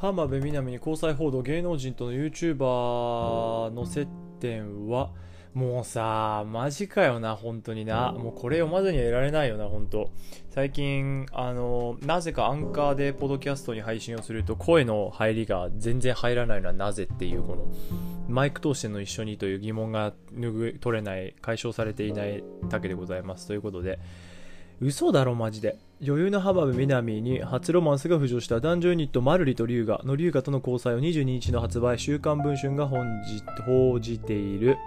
[0.00, 4.08] 浜辺美波に交際報道芸能人との YouTuber の接
[4.40, 5.10] 点は
[5.52, 8.12] もうさマジかよな本当にな。
[8.12, 10.10] もうこれ読まずにはいられないよな本当。
[10.48, 17.66] 最近あのなぜかアンカーでポドキャストに配信をすると声の入りが全然入らないのはなぜっていうこの
[18.26, 23.46] マイク通しての一緒にという疑問が拭い取れない解消されていないだけでございます。
[23.48, 23.98] ということで
[24.80, 25.76] 嘘だろマジで。
[26.00, 34.78] 女優の浜辺美波に初ロマンスが浮上した男女ユニットマルリと龍河の龍河との交際を22日の発売週刊文春が本日報じている。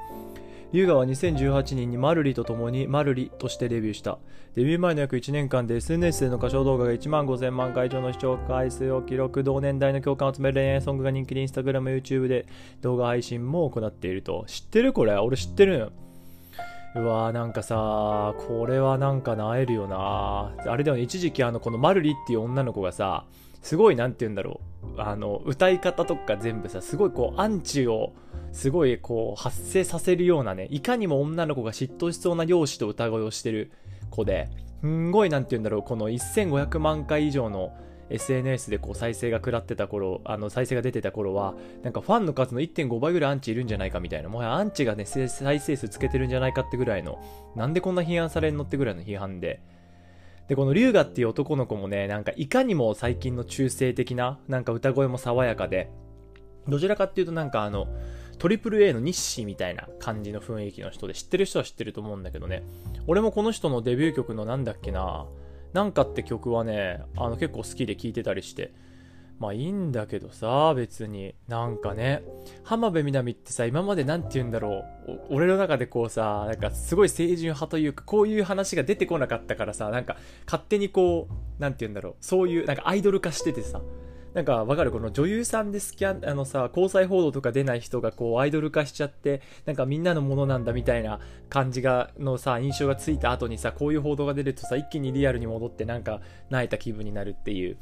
[0.71, 4.17] 龍河は2018年にマルリと共にマルリとしてデビューした。
[4.55, 12.47] デビュー前の約1年間で SNS での歌唱動画が1万5000万回以上の視聴回数を記録同年代の共感を集める恋愛ソングが人気で Instagram、YouTube で
[12.81, 14.45] 動画配信も行っていると。
[14.47, 14.94] 知ってる？
[14.94, 15.13] これ。
[15.13, 15.91] 俺知ってる
[16.95, 20.53] うわーなんかさこれはなんかなえるよな。
[20.71, 23.25] あれでも一時期あのこのマルリっていう女の子がさ
[23.61, 24.61] すごいなんて言うんだろ
[24.97, 25.02] う。
[25.02, 28.14] あの歌い方とか全部さすごいこうアンチを
[28.52, 33.71] すごいこう発生させるようなねいかにも女の子が嫉妬しそうな容姿と歌声をしてる
[34.11, 34.49] 子で
[34.81, 35.81] すんごいなんて言うんだろう。
[35.81, 37.73] この1500万回以上の
[38.09, 47.19] SNS でこう再生が食らってた頃、あの再生が出てた頃は、なんかファンの数の1.5倍ぐらいアンチいるんじゃないかみたいな、もはやアンチがね、再生数つけてるんじゃないかってぐらいの、
[47.55, 49.61] なんでこんな批判されんのってぐらいの批判で、
[50.47, 55.89] で、この龍河っていう男の子もね、なんかいかにも最近の中性的な、なんか歌声も爽やかで、
[56.67, 57.87] どちらかっていうとなんかあの、
[58.39, 62.63] トリプル A の日誌みたいな感じの雰囲気の人で知ってる人は知ってると思うんだけどね。
[63.07, 65.25] 俺もこの人のデビュー曲のなんだっけな、
[65.73, 68.71] なんかって曲はね、あの結構好きで聴いてたりして、
[69.39, 71.35] まあいいんだけどさ、別に。
[71.47, 72.23] なんかね、
[72.63, 75.19] 浜辺美波ってさ、今まで何て言うんだろう。
[75.31, 82.15] 俺の中でこうさ、なんかすごい清純派というか、こういう話が出てこなかったからさ、なんか勝手にこう、何て言うんだろう。
[82.21, 83.81] そういう、なんかアイドル化しててさ、
[84.34, 84.92] なんかわかる？
[84.92, 97.77] この女優さんでスキャン、あのさ、交際報道とか出ない人がこうアイドル化しちゃって、なんかみんなのものなんだみたいな感じが、のさ、印象がついた後にさ、こういう報道が出るとさ、一気にリアルに戻ってなんか萎えた気分になるっていう、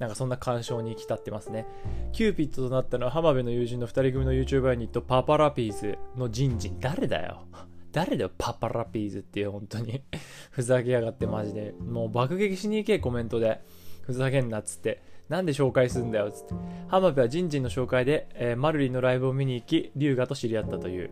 [0.00, 1.66] なんかそんな感傷に浸ってますね。
[2.12, 6.80] キューピッドとなったのは浜辺の友人の2人組の YouTuber ユニットパパラピーズのジンジン。
[6.80, 7.44] 誰だよ？
[7.92, 10.02] 誰だよ、パパラピーズっていう、本当に
[10.50, 11.74] ふざけやがってマジで。
[11.78, 13.60] もう爆撃しに行け、コメントで。
[14.00, 15.11] ふざけんなっつって。
[15.32, 16.54] なんで紹介するんだよつって。
[16.88, 21.10] 浜辺はジンジンの紹介で、えー、マルリンのライブを見に行き、龍河と知り合ったという。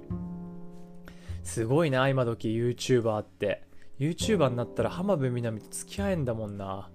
[1.43, 3.63] すごいな、今時 YouTuber って。
[3.99, 6.91] YouTuber になったら浜辺美波と付き合えんだもんな。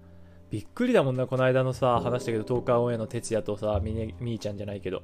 [0.52, 5.02] びっくりだもんな、この間のさ、話したけど、東海オンエアの哲也とさ、みね、みーちゃんじゃないけど。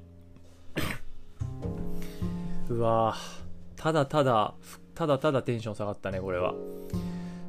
[2.69, 3.17] うわ
[3.75, 4.55] ただただ、
[4.95, 6.55] ただただテンション下がったね、これは。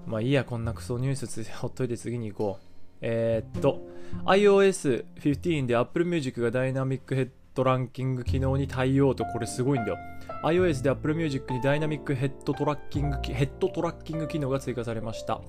[0.07, 2.65] まあいいや、こんなクソニュースほっといて次に行こう。
[3.01, 3.92] えー、っと、
[4.25, 9.97] iOS15 で Apple Music がダイナミックヘッドランキング機能に対応と、これすごいんだよ。
[10.43, 15.41] iOS で Apple Music にダイナミックヘッドトラッキング、ヘッドトラッキング機能が追加されました。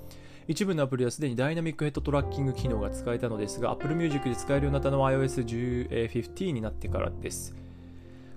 [0.46, 7.54] 一部のアプリはすでにダイナミックヘッドトラッキング機能が使えたのですが、Apple Music で使えるようになったのは iOS15 になってからです。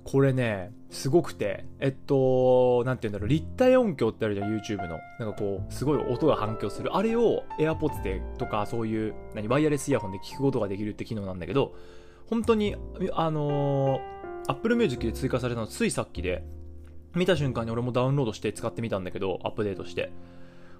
[0.09, 4.99] これね、すごくて、えっと、なんて言うんだろう、立体音響ってあるじゃん、YouTube の。
[5.19, 6.95] なんかこう、すごい音が反響する。
[6.95, 11.75] あれを AirPods でとか、そういう、何、ワイヤレスイヤホンで聞くことができるって機能なんだけど、
[12.29, 12.77] 本当に、
[13.11, 16.45] あのー、Apple Music で追加されたのついさっきで、
[17.13, 20.13] 見た瞬間に俺もダウンロードして使ってみたんだけど、アップデートして。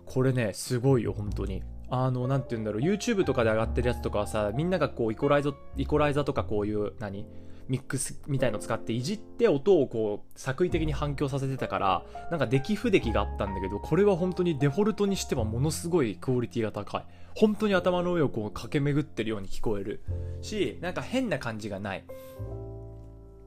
[0.06, 1.64] これね、すごいよ、本当に。
[1.90, 7.26] あの、なんて言うんだろう、YouTube とかで上がってるやつとかはさ、みんながこう、イコライザ、イコライザとかこういう、何
[7.70, 17.06] ミックスみたいの使っていじって音をこう作為的に反響させてたからなんか出来不出来があったんだけどこれは本当にデフォルトにしてはものすごいクオリティが高い。
[17.36, 20.02] 本当に頭の上をこう駆け巡ってるように聞こえる
[20.42, 22.04] しなんか変な感じがない。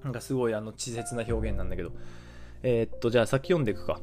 [0.04, 1.92] なんかすごいあの稚拙な表現なんだけど。
[2.62, 4.00] えー、っとじゃあ先読んでいくか。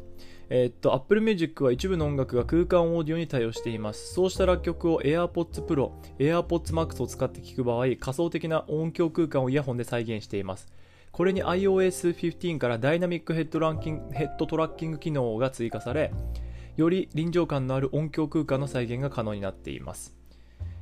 [0.50, 4.13] えー、っと、Apple Music は一部の音楽が空間オーディオに対応しています。
[4.13, 10.68] そうした楽曲を AirPods Pro、AirPods Max を使って聴く場合、仮想的な音響空間をイヤホンで再現しています。
[11.12, 16.13] これに iOS15 からダイナミックヘッドランキングヘッドトラッキング機能が追加され、
[16.77, 20.16] より臨場感のある音響空間の再現が可能になっています。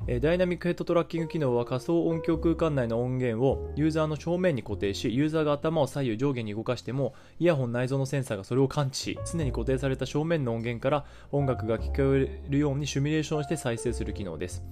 [0.07, 14.63] ダイナミックヘッドトラッキング機能は仮想音響空間内の音源をユーザーの正面に固定し、ユーザーが頭を左右上下に動かしても、イヤホン内蔵のセンサーがそれを感知し、常に固定された正面の音源から音楽が聴こえるようにシミュレーションして再生する機能です。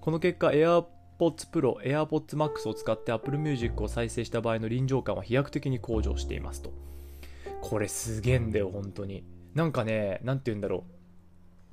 [0.00, 0.86] この結果、AirPods
[1.18, 6.72] Pro、AirPods Max を使って Apple Music を再生した場合の臨場感は飛躍的に向上していますと。
[7.60, 9.24] これすげえんだよ、本当に。
[9.54, 10.99] なんかね、なんて言うんだろう。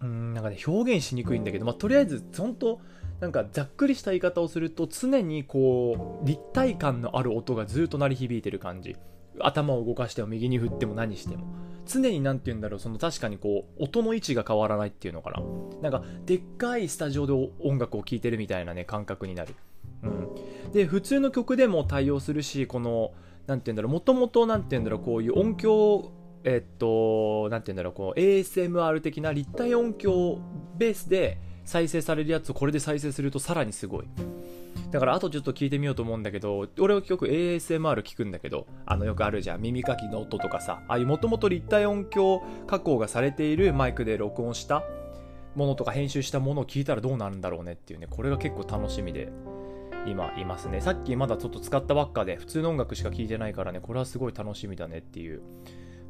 [0.02, 2.82] うんなんかかね表現しにくいんだけど、まあ、とりあえず本当
[3.20, 8.96] なんかざっくりした言い方をすると常にこう立体感のある音がずっと鳴り響いてる感じ。
[9.40, 11.46] 頭を動かしても右に振っても何しても。
[11.86, 15.42] 常に何て言うんだろうその確かにこう音の位置が変わらないっていうのかな。
[15.82, 19.56] なんかでっかいスタジオで音楽を聴いてるみたいなね感覚になる、
[20.04, 23.12] うん、で普通の曲でも対応するしこの
[23.46, 26.12] 何て言うんだろうもともと何て言うんだろうこういう音響
[26.44, 30.40] えっと何て言うんだろうこう ASMR 的な立体音響
[30.78, 34.06] ベースで再生されるやつをこれで再生するとさらにすごい。
[34.92, 39.62] だからあとちょっと聞いてみようと思うんだけど俺はよく ASMR 聞くんだけどあのよくあるじゃん。
[39.62, 40.82] 耳かきの音とかさ。
[40.88, 44.84] ああいうもともと立体音響加工がされているマイクで録音した
[45.56, 48.08] ものとか編集したものを聞いたらどうなるんだろうねっていうね。
[48.10, 49.30] これが結構楽しみで
[50.06, 50.80] 今いますね。
[50.80, 53.82] さっきまだちょっと使ったばっかで普通の音楽しか聴いてないからね。
[53.82, 55.42] これはすごい楽しみだねっていう。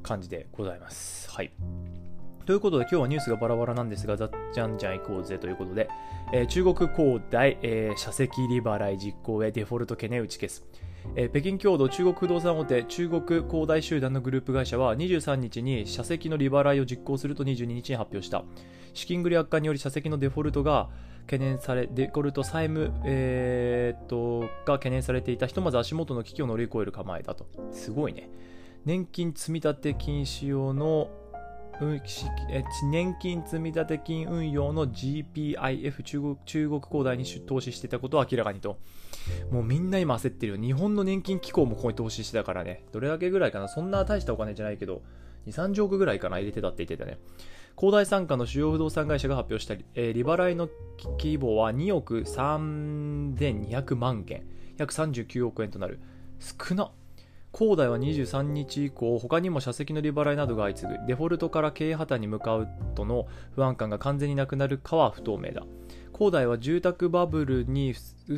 [0.07, 1.29] 感じでございます。
[1.29, 1.51] はい。
[2.45, 5.89] ということで今日はニュースがバラバラなんですが、ざっじゃんじゃん行こうぜということで、
[6.31, 10.65] えー、中国恒大、えー、社席利払い実行へデフォルト懸念打ち消す。
[11.15, 18.43] えー、北京共同中国不動産大手中国恒大集団のグループ会社は23日に社席の利払いを実行すると22日に発表した。
[18.93, 20.89] 資金繰り悪化により社席のデフォルトが
[21.27, 27.45] 懸念されデフォルト債務、えー、っとが懸念されていたひとまず足元の危機を乗り越える構えだと。
[27.71, 28.29] すごいね。
[28.87, 31.09] 年金積立金使用の
[32.89, 38.79] 年金積立金運用の GPIF 中国中国恒大に投資してたことを明らかにと。
[39.51, 40.57] もうみんな今焦ってるよ。
[40.57, 42.85] 日本の年金機構もここに投資してたからね。
[42.93, 45.01] どれだけぐらいかなそんな大したお金じゃないけど、
[45.47, 47.19] 2、30億ぐらいかな入れてたって言ってたね。
[47.75, 50.69] 恒大傘下の主要不動産会社が発表した、えー、利払いの
[51.19, 54.47] 規模は2億3200万件、
[54.77, 55.99] 約39億円となる。
[56.39, 56.91] 少なっ。
[57.57, 63.25] 恒大は23日以降、他にも社席の利払いなどが相次ぐ、デフォルトから経営破綻に向かうとの
[63.55, 65.63] 不安感が完全になくなるかは不透明だ。
[66.13, 67.95] 恒大は住宅バブルに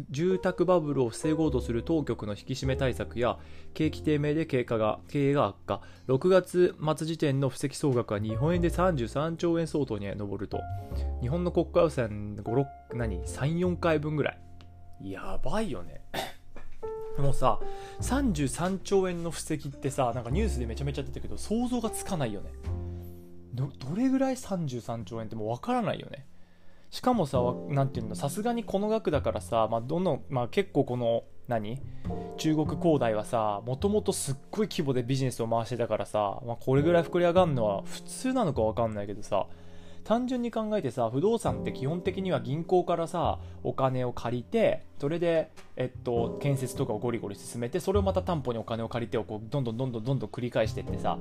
[0.10, 3.38] 住宅バブルを防ごうとする当局の引き締め対策や
[3.74, 5.82] 景気低迷で経過が経営が悪化。
[6.08, 10.62] 6月末時点の不積総額は日本円で33兆円相当に上ると。
[11.20, 12.38] 日本の国家予算
[12.94, 15.12] 何？34回分ぐらい。
[15.12, 16.06] やばいよね。
[17.20, 17.60] もうさ
[18.02, 22.52] 33兆円の布石ってさなんかニュースでめちゃめちゃ出たけど想像がつかないよね。
[23.54, 26.26] どれぐらい33兆円ってもう分からないよね。
[26.92, 31.82] しかもさ何ていうのさすがにこの額だからさ、まあ、どの、まあ、結構この何？
[32.38, 39.46] 中国恒大はさもともとすっごい規模でビジネスを回してたからさ、まあ、これぐらい膨れ上がるのは普通なのか分かんないけどさ
[40.04, 51.18] 単純に考えてさ不動産って基本的には銀行からさお金を借りてそれで、えっと、建設とかをゴリゴリ進めてそれをまた担保にお金を借りてをこうどんどんどんどんどんどん繰り返してってさ、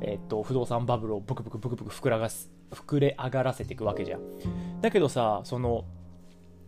[0.00, 4.80] えっと、不動産バブルをブクブクブクブク膨らがす膨れ上がらせていくわけじゃん。
[4.80, 5.84] だけどさその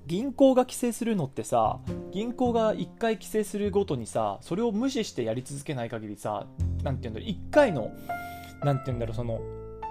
[0.06, 1.81] 銀行が規制するのってさ
[2.12, 6.46] 銀行が1回規制するごとにさそれを無視してやり続けない限りさ
[6.82, 7.90] 何て言うんだろう1回の
[8.64, 9.40] 何て言うんだろうその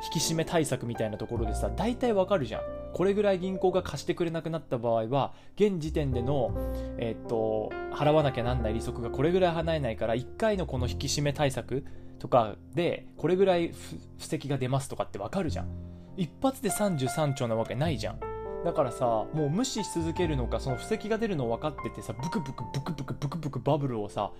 [0.04, 2.62] 引き締め対策みたいなところでさ大体わかるじゃん。
[2.94, 6.52] これぐらい銀行が貸してくれなくなった場合は現時点での、
[6.98, 11.86] えー、っと払わなきゃなんない利息がこれぐらい払えないから1回のこの引き締め対策
[12.20, 13.74] とかでこれぐらい
[14.20, 15.68] 布石が出ますとかってわかるじゃん。
[16.16, 18.20] 一発で33兆なわけないじゃん。
[18.66, 24.32] だからさもう無視し続けるのかその布石が出るの分かっててさブクブクブクブクブクブクバブルをさ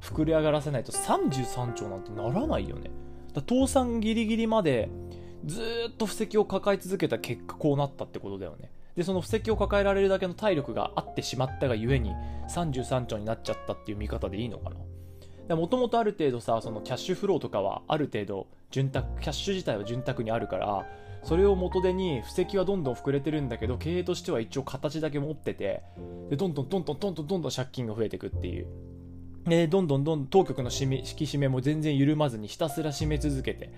[0.00, 2.90] 膨れ上がらせないと33兆なんてならないよね。
[3.40, 4.88] 倒産ギリギリまで
[5.44, 5.60] ず
[5.90, 8.70] っと布石を抱え続けた結果こうなったってことだよね。
[8.96, 12.12] でその布石を抱えられるだけの体力があってしまったがゆえに
[12.48, 14.70] 33兆になっちゃったっていう見方でいいのか
[15.48, 15.56] な。
[15.56, 20.86] もともとある程度さそのキャッシュフローとかはある程度潤沢キャッシュ自体は潤沢にあるから
[21.22, 25.82] それを元手に布石はどんどん膨れてるんだけど経営としては一応形だけ持ってて
[26.30, 28.66] でどんどんどんどんどんどんどん借金が増えていくっていう。
[29.46, 33.68] でどんどんどん当局の締め引き締めも全然緩まずにひたすら締め続けてっ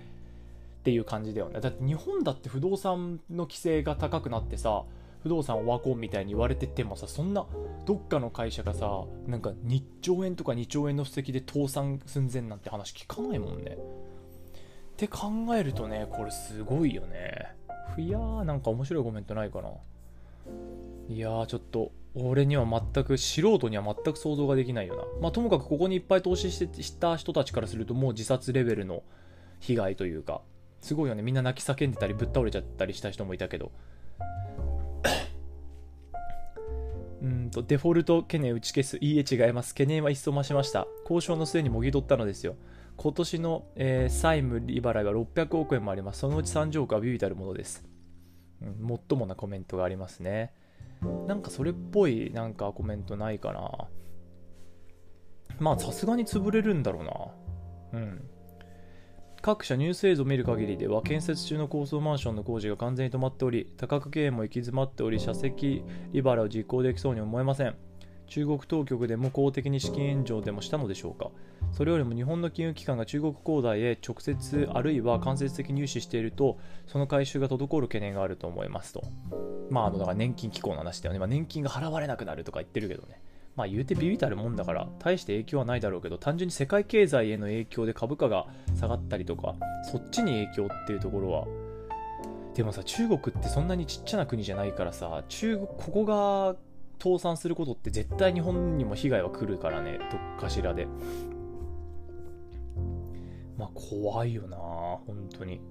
[0.83, 1.59] ていう感じだよね。
[1.59, 4.83] だって日本だって不動産の規制が高くなってさ
[5.23, 7.45] 不動産をワコンみたいに言われててもさそんな
[7.85, 13.71] どっかの会社がさなんか2兆円とか2兆円の布石で倒産寸前なんて話聞かないもんね。
[13.71, 13.79] っ
[14.95, 17.47] て考えるとねこれすごいよね。
[17.97, 19.69] いやーなんか面白いコメントないかな。
[21.09, 25.03] いやーちょっと俺には全く素人には全く想像ができないよな。
[25.21, 29.03] まあ、ともかくここにいっぱい投資してした人たちからするともう自殺レベルの
[29.59, 30.41] 被害というか、
[30.81, 31.21] すごいよね。
[31.21, 33.71] みんな泣き叫んでたりぶっ倒れちゃったりした人もいたけど。
[37.21, 38.97] うんと、デフォルト懸念打ち消す。
[38.99, 39.73] いいえ違います。
[39.73, 40.87] 懸念は一層増しました。
[41.03, 42.55] 交渉の末にもぎ取ったのですよ。
[42.95, 46.19] 今年の、えー、債務利払いは600億円もあります。
[46.19, 47.85] そのうち30億はビビたるものです。
[48.61, 50.51] うん、もっともなコメントがありますね。
[51.27, 53.87] なんかそれっぽいなんかコメントないかな。
[55.59, 57.01] まあさすがに潰れるんだろ
[57.91, 57.99] うな。
[57.99, 58.29] うん。
[59.41, 67.75] 各社ニュース映像を見る限りでは建設中の高層マンションの工事が完全に止まっており多角経営も行き詰まっており社席利払を実行できそうに思えません
[68.27, 71.31] 中国当局でも公的に資金援助でもしたのでしょうか？
[71.71, 79.03] それよりも日本の金融機関が中国恒大へ直接あるいは間接的に融資しているとその回収が滞る懸念があると思いますと。
[79.69, 83.21] まああのだから年金機構の話だよね、まあ、年金が払われなくなるとか言ってるけどね。
[83.55, 88.45] まあ言うてビビたるもんだから大して影響はないだろうけど単純に世界経済への影響で株価が
[88.79, 89.55] 下がったりとか
[89.91, 91.47] そっちに影響っていうところは。
[92.53, 96.55] でもさ中国ってそんなにちっちゃな国じゃないからさ中国ここが
[97.01, 100.87] 倒産することって絶対日本にも被害は来るからねどっかしらで
[103.57, 105.61] まあ怖いよな本当に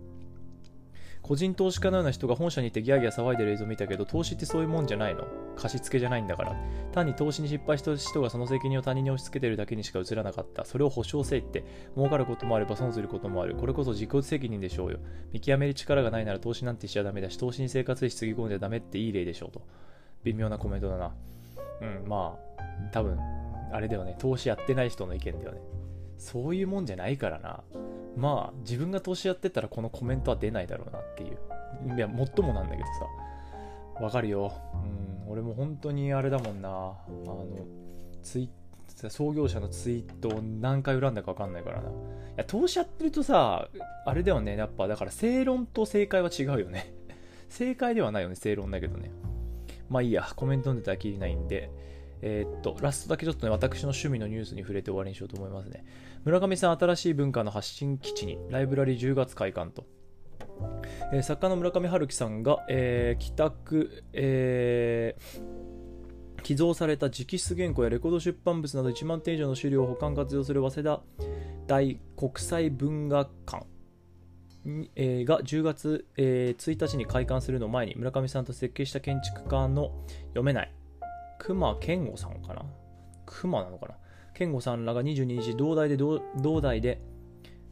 [1.22, 5.24] 個人投資家のような人が本社に行ってギャーギャー騒いでる映像見たけど、投資ってそういうもんじゃないの？
[5.56, 6.56] 貸し付けじゃないんだから。
[6.92, 10.64] 単に投資に失敗した人がその責任を他人に押し付けてるだけにしか映らなかった。
[10.64, 11.64] それを保証せいって、
[11.96, 13.56] 儲かることもあれば損することもある。
[13.56, 15.00] これこそ自己責任でしょうよ。
[15.32, 19.62] 見極める力がないなら投資なんてしちゃダメだし、投資に生活費つぎ込んじゃダメっていい例でしょうと。
[20.24, 21.14] 微妙なコメントだな。
[21.80, 23.18] うん、まあ、多分、
[23.72, 24.16] あれだよね。
[24.18, 25.60] 投資やってない人の意見だよね。
[26.18, 27.60] そういうもんじゃないからな。
[28.16, 31.96] まあ、自分が投資やってたらこのコメントは出ないだろうなっていう。
[31.96, 32.82] いや、もっともなんだけど
[33.98, 34.02] さ。
[34.02, 34.52] わかるよ。
[35.26, 36.68] うん、俺も本当にあれだもんな。
[36.68, 36.72] あ
[37.26, 37.46] の、
[38.22, 38.50] ツイ
[39.10, 41.90] 創業者のツイートを何回恨んだか分かんないからな。
[41.90, 41.92] い
[42.36, 43.68] や、投資やってるとさ、
[44.06, 44.56] あれだよね。
[44.56, 46.94] やっぱ、だから正論と正解は違うよね。
[47.48, 49.10] 正解ではないよね、正論だけどね。
[49.88, 51.70] まあいいや、コメント読んでたらきりないんで、
[52.22, 55.84] えー、っと、ラストだけちょっとね、私の趣味のニュースに触れて終わりにしようと思いますね。
[56.24, 59.84] 村上さん、新しい文化の発信基地に、ライブラリー10月開館と。
[61.12, 71.02] えー、作家の村上春樹さんが、えー、帰宅、えー、寄贈された直筆原稿やレコード出版物など1万点以上の資料を保管活用する早稲田
[71.66, 73.66] 大国際文学館
[74.96, 79.92] えー、が10月、えー、1日に開館するの前に村上さんと設計した建築家の
[80.28, 80.72] 読めない
[81.38, 82.64] 熊健吾さんかな？
[83.26, 83.94] 熊なのかな？
[84.34, 86.20] 健吾さんらが22日、同大で、同
[86.60, 87.00] 大で、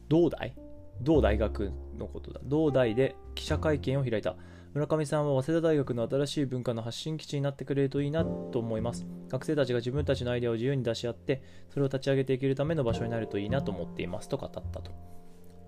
[0.09, 0.55] 同大
[1.01, 2.39] 同大学のことだ。
[2.43, 4.35] 同大で記者会見を開いた。
[4.73, 9.05] 村上さんは早稲田大学の新しい文化の発信基地になってくれるといいなと思います。
[9.29, 14.91] 学生たちが自分たちのアイデアを自由に出し合って、それを立ち上げていけるための場所になるといいなと思っていますと語ったと。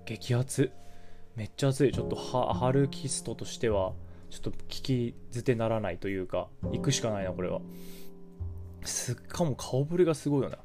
[0.05, 0.71] 激アツ。
[1.37, 1.91] めっちゃ熱い。
[1.91, 3.93] ちょっとハルキストとしては、
[4.31, 7.61] ちょっと聞き捨てならないというか、行くしかないな、これは。
[8.83, 10.57] すっかも顔ぶれがすごいよな。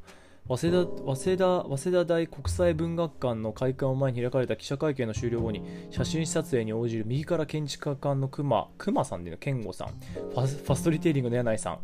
[0.48, 11.78] 早稲田早稲田早稲田大国際文学館の開館を前に開かれた記者会見の終了後に写真撮影に応じる右から建築家官の熊熊さんでの健吾さんファファストリテイリングの柳井さん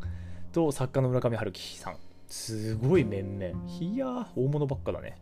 [0.52, 5.18] と作家の村上春樹さんすごい面々いやー大物ばっかだね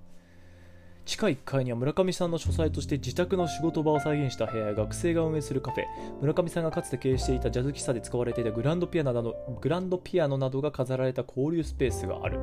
[1.06, 5.84] 地下1階には村上さんの書斎として自宅の仕事場を再現した部屋や学生が運営するカフェ。
[6.20, 12.40] 村上さんがかつて経営していたジャズ喫茶で使われていたグランドピアノなどグランドピアノなどが飾られた交流スペースがある。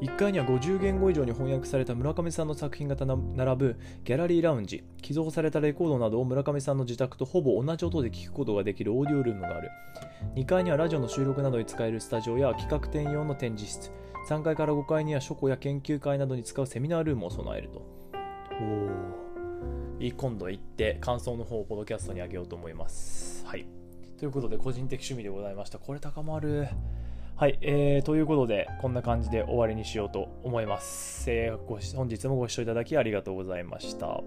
[0.00, 9.70] 1階には50言語以上に翻訳された村上さんの作品が並ぶギャラリーラウンジ寄贈されたレコードなどを村上さんの自宅とほぼ同じ音で聴くことができるオーディオルームがある。
[10.36, 13.90] 2階にはラジオの収録などに使えるスタジオや企画展用の展示室。
[14.26, 17.78] 3階から5階には書庫や研究会などに使うセミナールームを備えると。
[18.60, 18.64] お
[19.98, 23.46] お今度行って感想の方をポドキャストにあげようと思います。
[23.46, 23.66] はい。
[24.18, 25.78] ということで個人的趣味でございました。
[25.78, 26.66] これ高まる。
[27.36, 31.30] はい、えー、ということで、こんな感じで終わりにしようと思います。
[31.30, 34.22] えー、ご本日もご視聴いただきありがとうございました。